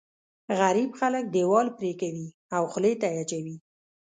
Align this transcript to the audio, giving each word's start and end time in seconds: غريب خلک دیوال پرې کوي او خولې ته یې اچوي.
غريب 0.59 0.89
خلک 0.99 1.23
دیوال 1.35 1.67
پرې 1.77 1.91
کوي 2.01 2.27
او 2.55 2.63
خولې 2.71 2.93
ته 3.01 3.07
یې 3.11 3.17
اچوي. 3.23 3.55